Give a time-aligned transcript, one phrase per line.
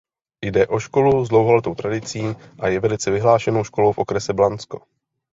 [0.43, 2.23] Jde o školu s dlouholetou tradicí
[2.59, 4.83] a je velice vyhlášenou školou v okrese Blansko.